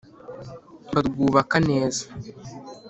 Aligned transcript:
Barwubaka 0.93 1.55
neza 1.69 2.03